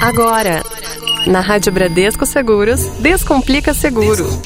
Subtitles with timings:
[0.00, 0.62] Agora,
[1.26, 4.40] na Rádio Bradesco Seguros, Descomplica Seguro.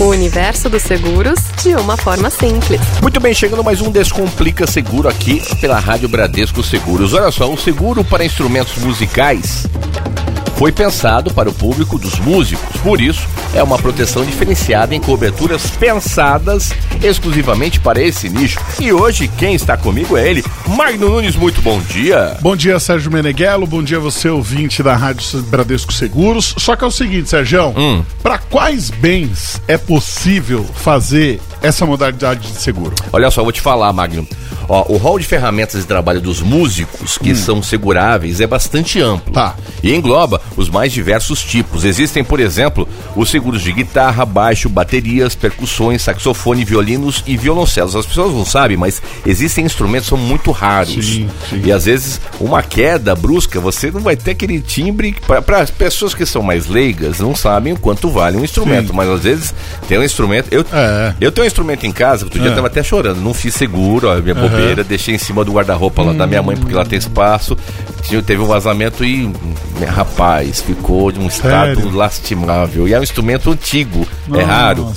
[0.00, 2.80] O universo dos seguros de uma forma simples.
[3.00, 7.14] Muito bem, chegando mais um Descomplica Seguro aqui pela Rádio Bradesco Seguros.
[7.14, 9.64] Olha só, o seguro para instrumentos musicais
[10.58, 12.80] foi pensado para o público dos músicos.
[12.80, 13.22] Por isso,
[13.54, 18.58] é uma proteção diferenciada em coberturas pensadas exclusivamente para esse nicho.
[18.80, 21.36] E hoje, quem está comigo é ele, Magno Nunes.
[21.36, 22.36] Muito bom dia.
[22.40, 23.68] Bom dia, Sérgio Meneghello.
[23.68, 26.54] Bom dia, você ouvinte da Rádio Bradesco Seguros.
[26.58, 28.02] Só que é o seguinte, Sérgio, Hum.
[28.20, 32.96] para quais bens é possível fazer essa modalidade de seguro?
[33.12, 34.26] Olha só, eu vou te falar, Magno.
[34.68, 39.32] Ó, o rol de ferramentas de trabalho dos músicos que são seguráveis é bastante amplo.
[39.32, 39.54] Tá.
[39.82, 41.84] E engloba os mais diversos tipos.
[41.84, 42.86] Existem, por exemplo,
[43.16, 47.96] os seguros de guitarra, baixo, baterias, percussões, saxofone, violinos e violoncelos.
[47.96, 50.92] As pessoas não sabem, mas existem instrumentos que são muito raros.
[50.92, 51.62] Sim, sim.
[51.64, 55.16] E às vezes uma queda brusca, você não vai ter aquele timbre.
[55.46, 58.88] Para as pessoas que são mais leigas, não sabem o quanto vale um instrumento.
[58.88, 58.94] Sim.
[58.96, 59.54] Mas às vezes
[59.88, 60.48] tem um instrumento.
[60.50, 61.14] Eu, É.
[61.20, 62.52] eu tenho um instrumento em casa, outro dia É.
[62.52, 64.34] eu tava até chorando, não fiz seguro, ó, minha
[64.84, 67.56] deixei em cima do guarda-roupa lá da minha mãe porque lá tem espaço.
[68.02, 69.32] Tinha- Teve um vazamento e, hum,
[69.86, 71.94] rapaz, ficou de um estado Sério?
[71.96, 72.88] lastimável.
[72.88, 74.92] E é um instrumento antigo, é raro.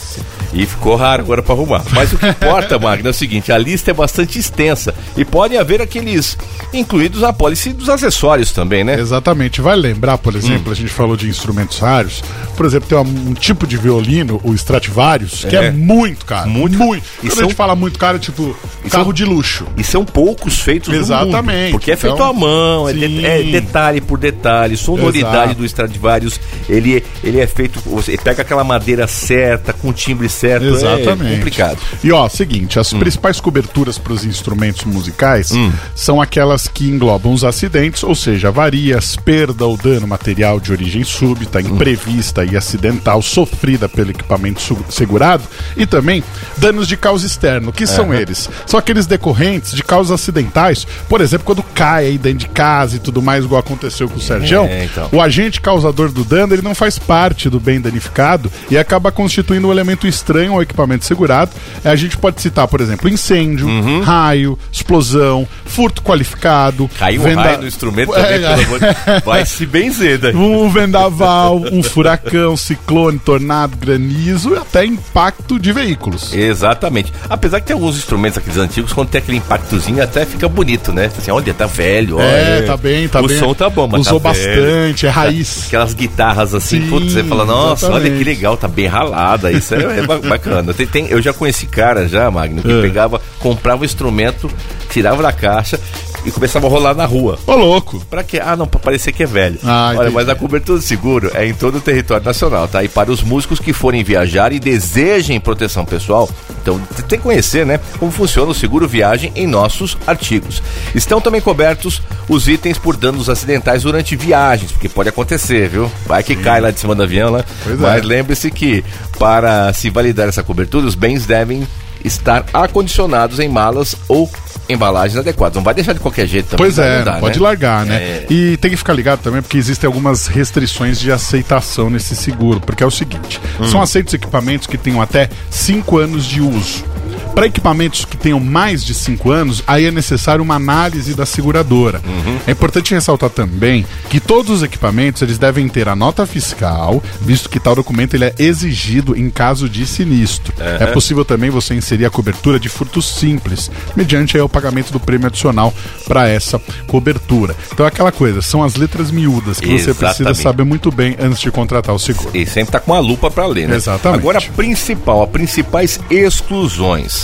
[0.53, 1.81] E ficou raro agora pra arrumar.
[1.91, 5.57] Mas o que importa, Magno, é o seguinte: a lista é bastante extensa e podem
[5.57, 6.37] haver aqueles
[6.73, 8.99] incluídos na pólice dos acessórios também, né?
[8.99, 9.61] Exatamente.
[9.61, 10.37] Vai lembrar, por Hum.
[10.37, 12.23] exemplo, a gente falou de instrumentos raros.
[12.57, 15.65] Por exemplo, tem um, tipo de violino, o Stradivarius, que É.
[15.67, 16.49] é, muito caro.
[16.49, 16.77] Muito.
[16.77, 17.03] Muito.
[17.23, 18.55] E Quando são- a gente fala muito caro, é tipo
[18.85, 19.65] E carro são- de luxo.
[19.77, 21.03] E são poucos feitos no mundo.
[21.05, 21.71] Exatamente.
[21.71, 25.55] Porque é feito Então, à mão, é, de- é detalhe por detalhe, sonoridade Exato.
[25.55, 31.33] do Stradivarius, ele, ele é feito, você pega aquela madeira certa, com timbre certo, Exatamente.
[31.33, 31.77] é complicado.
[32.03, 32.81] E ó, seguinte, Hum.
[32.81, 35.51] as principais coberturas para os instrumentos musicais
[35.95, 41.03] são aquelas que englobam os acidentes, ou seja, avarias, perda ou dano material de origem
[41.03, 41.61] súbita, Hum.
[41.75, 45.43] imprevista e acidental sofrida pelo equipamento segurado
[45.77, 46.23] e também
[46.57, 47.71] danos de causa externa.
[47.71, 48.49] que são eles?
[48.65, 52.99] São aqueles decorrentes de causas acidentais, por exemplo, quando cai aí dentro de casa e
[52.99, 55.09] tudo mais, igual aconteceu com o Sergião, É, então.
[55.11, 59.67] o agente causador do dano ele não faz parte do bem danificado e acaba constituindo
[59.67, 61.51] um elemento estranho ao equipamento segurado.
[61.83, 64.01] É, A gente pode citar, por exemplo, incêndio, Uhum.
[64.01, 69.45] raio, explosão, furto qualificado, Caiu um venda- raio no instrumento também, É, pelo de Vai
[69.45, 70.35] se benzer daí.
[70.35, 76.33] um vendaval, um furacão, ciclone, tornado, granizo e até impacto de veículos.
[76.33, 77.11] Exatamente.
[77.29, 81.05] Apesar que tem alguns instrumentos aqueles antigos, quando tem aquele impactozinho, até fica bonito, né?
[81.17, 82.25] Assim, olha, tá velho, olha.
[82.25, 83.37] É, tá bem, tá o bem.
[83.39, 85.65] som tá bom, mas Usou tá bastante, é raiz.
[85.67, 88.17] Aquelas guitarras assim, Sim, putz, você fala, nossa, olha exatamente.
[88.17, 89.51] que legal, tá bem ralada.
[89.51, 90.73] Isso é, é bacana.
[90.73, 92.81] Tem, tem- eu já conheci cara já, Magno, que É.
[92.81, 94.49] pegava, comprava o instrumento,
[94.89, 95.79] tirava da caixa
[96.25, 97.37] e começava a rolar na rua.
[97.45, 98.01] Ô, louco.
[98.09, 98.39] Pra quê?
[98.43, 99.59] Ah, não, pra parecer que é velho.
[99.63, 100.15] Ah, Olha, entendi.
[100.15, 102.83] mas a cobertura do seguro é em todo o território nacional, tá?
[102.83, 106.29] E para os músicos que forem viajar e desejem proteção pessoal,
[106.61, 110.61] então tem que conhecer, né, como funciona o seguro viagem em nossos artigos.
[110.93, 115.91] Estão também cobertos os itens por danos acidentais durante viagens, porque pode acontecer, viu?
[116.05, 117.43] Vai que cai lá de cima do avião, né?
[117.63, 117.81] Pois é.
[117.81, 118.83] mas lembre-se que
[119.17, 121.67] para se validar essa cobertura, os bens devem
[122.03, 124.29] estar acondicionados em malas ou
[124.69, 125.55] embalagens adequadas.
[125.55, 126.65] Não vai deixar de qualquer jeito também.
[126.65, 127.43] Pois é, não pode né?
[127.43, 127.95] largar, né?
[127.95, 128.25] É.
[128.29, 132.59] E tem que ficar ligado também, porque existem algumas restrições de aceitação nesse seguro.
[132.61, 133.65] Porque é o seguinte: Hum.
[133.65, 136.85] são aceitos equipamentos que tenham até 5 anos de uso.
[137.33, 142.01] Para equipamentos que tenham mais de 5 anos, aí é necessário uma análise da seguradora.
[142.05, 142.39] Uhum.
[142.45, 147.49] É importante ressaltar também que todos os equipamentos eles devem ter a nota fiscal, visto
[147.49, 150.53] que tal documento ele é exigido em caso de sinistro.
[150.59, 154.99] É possível também você inserir a cobertura de furtos simples, mediante aí o pagamento do
[154.99, 155.73] prêmio adicional
[156.07, 157.55] para essa cobertura.
[157.71, 160.41] Então é aquela coisa, são as letras miúdas que você precisa Exatamente.
[160.41, 162.29] saber muito bem antes de contratar o seguro.
[162.33, 163.75] E sempre tá com a lupa pra ler, né?
[163.75, 164.19] Exatamente.
[164.19, 167.20] Agora, a principal, as principais exclusões.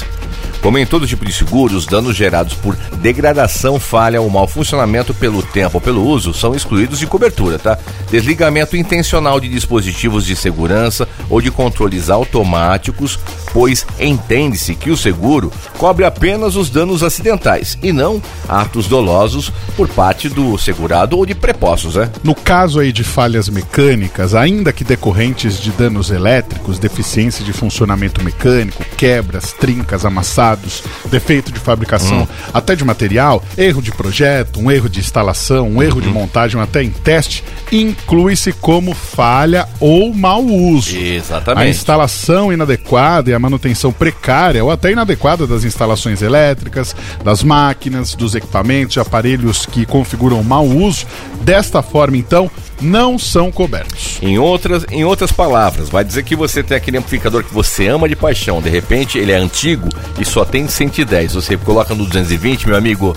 [0.62, 5.14] Como em todo tipo de seguro, os danos gerados por degradação, falha ou mau funcionamento
[5.14, 7.78] pelo tempo ou pelo uso são excluídos de cobertura, tá?
[8.10, 13.20] Desligamento intencional de dispositivos de segurança ou de controles automáticos,
[13.54, 19.88] pois entende-se que o seguro cobre apenas os danos acidentais e não atos dolosos por
[19.88, 22.10] parte do segurado ou de prepostos, né?
[22.24, 28.24] No caso aí de falhas mecânicas, ainda que decorrentes de danos elétricos, deficiência de funcionamento
[28.24, 32.28] mecânico, quebras, trincas, amassados usados, defeito de fabricação, hum.
[32.54, 36.14] até de material, erro de projeto, um erro de instalação, um erro de uhum.
[36.14, 40.96] montagem, até em teste, inclui-se como falha ou mau uso.
[40.96, 41.66] Exatamente.
[41.66, 48.16] A instalação inadequada e a manutenção precária ou até inadequada das instalações elétricas, das máquinas,
[48.16, 51.06] dos equipamentos, de aparelhos que configuram mau uso.
[51.42, 52.50] Desta forma, então,
[52.82, 54.20] não são cobertos.
[54.22, 58.08] Em outras, em outras palavras, vai dizer que você tem aquele amplificador que você ama
[58.08, 59.90] de paixão, de repente ele é antigo
[60.20, 61.34] e só tem 110.
[61.34, 63.16] Você coloca no 220, meu amigo,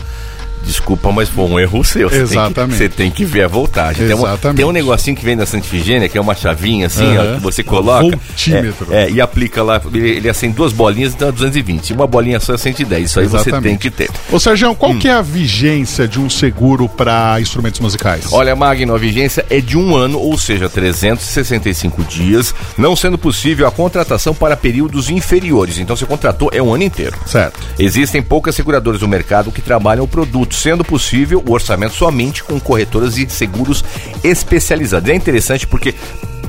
[0.64, 2.08] Desculpa, mas foi um erro seu.
[2.08, 2.78] Você Exatamente.
[2.78, 4.04] Você tem que ver a voltagem.
[4.04, 4.40] Exatamente.
[4.40, 7.32] Tem, uma, tem um negocinho que vem da Santifigênia, que é uma chavinha assim, uhum.
[7.32, 8.02] ó, que você coloca.
[8.02, 8.88] Voltímetro.
[8.90, 11.92] É, é, e aplica lá, ele, ele acende duas bolinhas, então é 220.
[11.92, 13.04] Uma bolinha só é 110.
[13.04, 13.54] Isso aí Exatamente.
[13.54, 14.10] você tem que ter.
[14.30, 14.98] Ô, Sérgio, qual hum.
[14.98, 18.26] que é a vigência de um seguro para instrumentos musicais?
[18.32, 23.66] Olha, Magno, a vigência é de um ano, ou seja, 365 dias, não sendo possível
[23.66, 25.78] a contratação para períodos inferiores.
[25.78, 27.16] Então, você contratou é um ano inteiro.
[27.26, 27.58] Certo.
[27.78, 32.58] Existem poucas seguradoras no mercado que trabalham o produto sendo possível o orçamento somente com
[32.60, 33.84] corretoras e seguros
[34.22, 35.08] especializados.
[35.08, 35.94] É interessante porque,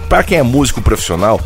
[0.10, 1.40] para quem é músico profissional,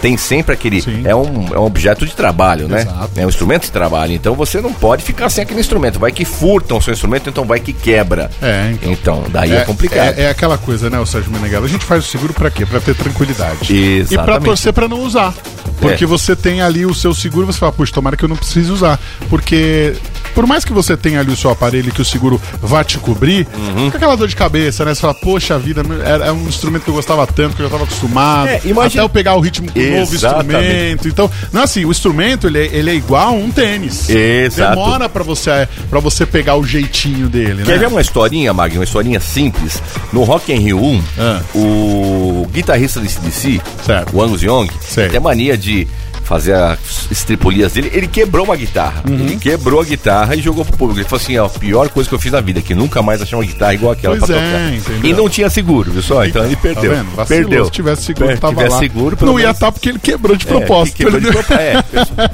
[0.00, 0.82] tem sempre aquele.
[1.04, 2.82] É um, é um objeto de trabalho, né?
[2.82, 3.10] Exato.
[3.16, 4.12] É um instrumento de trabalho.
[4.12, 5.98] Então você não pode ficar sem aquele instrumento.
[5.98, 8.30] Vai que furtam o seu instrumento, então vai que quebra.
[8.40, 8.92] É, então.
[8.92, 10.18] então daí é, é complicado.
[10.18, 11.66] É, é, aquela coisa, né, o Sérgio Meneghello?
[11.66, 12.64] A gente faz o seguro para quê?
[12.64, 13.72] Para ter tranquilidade.
[13.72, 14.14] Exatamente.
[14.14, 15.34] E para torcer para não usar.
[15.80, 16.06] Porque é.
[16.06, 18.98] você tem ali o seu seguro, você fala, puxa, tomara que eu não precise usar.
[19.28, 19.94] Porque
[20.34, 23.46] por mais que você tenha ali o seu aparelho que o seguro vá te cobrir,
[23.54, 23.86] uhum.
[23.86, 24.94] fica aquela dor de cabeça, né?
[24.94, 27.74] Você fala, poxa vida, é, é um instrumento que eu gostava tanto, que eu já
[27.74, 28.48] estava acostumado.
[28.48, 29.02] É, imagina...
[29.02, 31.08] Até eu pegar o ritmo com o novo instrumento.
[31.08, 34.08] Então, não assim, o instrumento ele é, ele é igual a um tênis.
[34.08, 34.76] Exato.
[34.76, 37.78] Demora para você, pra você pegar o jeitinho dele, Quer né?
[37.78, 38.78] ver uma historinha, Magno?
[38.78, 39.82] Uma historinha simples.
[40.12, 41.40] No Rock in Rio 1, ah.
[41.54, 44.16] o guitarrista de CDC, certo.
[44.16, 44.68] o Angus Young,
[45.10, 45.86] tem mania de
[46.30, 49.02] fazer as estripulias dele, ele quebrou uma guitarra.
[49.08, 49.14] Uhum.
[49.14, 51.00] Ele quebrou a guitarra e jogou pro público.
[51.00, 53.20] Ele falou assim: ó, a pior coisa que eu fiz na vida, que nunca mais
[53.20, 54.74] achei uma guitarra igual aquela pois pra é, tocar.
[54.74, 55.10] Entendeu?
[55.10, 56.24] E não tinha seguro, viu só?
[56.24, 56.94] Então ele tá perdeu.
[56.94, 57.64] Tá Vacilou, perdeu.
[57.64, 58.78] Se tivesse seguro, é, tava tivesse lá.
[58.78, 59.42] seguro, Não menos...
[59.42, 60.94] ia estar porque ele quebrou de propósito.
[60.94, 61.52] É, quebrou de propósito.
[61.58, 61.74] é,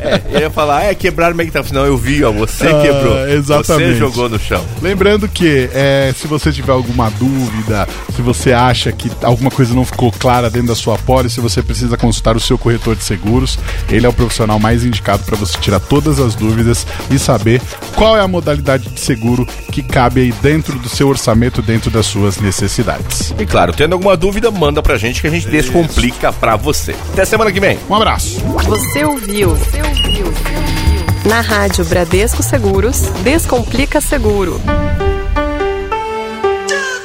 [0.03, 1.67] é, ele ia falar, ah, é, quebraram minha guitarra.
[1.73, 3.29] Não, eu vi, ó, você ah, quebrou.
[3.29, 3.93] Exatamente.
[3.93, 4.63] Você jogou no chão.
[4.83, 9.87] Lembrando que, é, se você tiver alguma dúvida, se você acha que alguma coisa não
[9.87, 13.59] ficou clara dentro da sua pólice, você precisa consultar o seu corretor de seguros.
[13.91, 17.61] Ele é o profissional mais indicado para você tirar todas as dúvidas e saber
[17.95, 22.07] qual é a modalidade de seguro que cabe aí dentro do seu orçamento, dentro das
[22.07, 23.35] suas necessidades.
[23.39, 25.51] E claro, tendo alguma dúvida, manda pra gente que a gente Isso.
[25.51, 26.95] descomplica pra você.
[27.13, 27.79] Até semana que vem.
[27.89, 28.41] Um abraço.
[28.41, 29.51] Você ouviu?
[29.57, 30.27] Você ouviu?
[30.27, 30.97] Você ouviu?
[31.27, 34.61] Na rádio Bradesco Seguros, Descomplica Seguro.